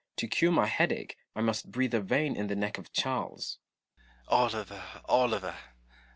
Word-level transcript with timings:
To 0.15 0.27
cure 0.27 0.51
my 0.51 0.65
headache, 0.65 1.15
I 1.35 1.41
must 1.41 1.71
breathe 1.71 1.93
a 1.93 2.01
vein 2.01 2.35
in 2.35 2.47
the 2.47 2.55
neck 2.55 2.79
of 2.79 2.91
Charles. 2.91 3.59
Noble. 4.31 4.41
Oliver, 4.41 4.83
Oliver 5.05 5.55